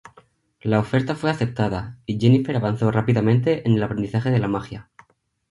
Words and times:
La 0.63 0.79
oferta 0.79 1.13
fue 1.13 1.29
aceptada, 1.29 1.99
y 2.07 2.19
Jennifer 2.19 2.55
avanzó 2.55 2.89
rápidamente 2.89 3.61
en 3.67 3.75
el 3.75 3.83
aprendizaje 3.83 4.31
de 4.31 4.39
la 4.39 4.47
magia. 4.47 4.89